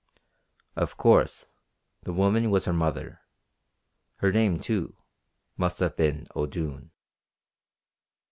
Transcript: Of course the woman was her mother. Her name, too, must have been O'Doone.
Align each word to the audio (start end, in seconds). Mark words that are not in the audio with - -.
Of 0.75 0.97
course 0.97 1.53
the 2.01 2.11
woman 2.11 2.49
was 2.49 2.65
her 2.65 2.73
mother. 2.73 3.21
Her 4.15 4.31
name, 4.33 4.57
too, 4.57 4.97
must 5.59 5.77
have 5.77 5.95
been 5.95 6.25
O'Doone. 6.35 6.89